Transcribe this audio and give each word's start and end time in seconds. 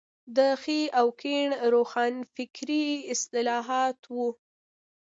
د 0.35 0.37
ښي 0.61 0.79
او 0.99 1.07
کيڼ 1.21 1.47
روښانفکري 1.73 2.85
اصطلاحات 3.13 3.99
وو. 4.15 4.27